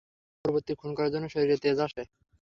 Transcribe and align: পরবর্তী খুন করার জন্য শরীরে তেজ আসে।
পরবর্তী 0.45 0.73
খুন 0.79 0.91
করার 0.97 1.11
জন্য 1.13 1.25
শরীরে 1.33 1.57
তেজ 1.63 1.77
আসে। 1.85 2.01